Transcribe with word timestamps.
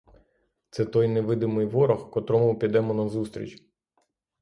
Це 0.69 0.85
той 0.85 1.07
невидимий 1.07 1.65
ворог, 1.65 2.09
котрому 2.09 2.59
підемо 2.59 2.93
назустріч. 2.93 3.63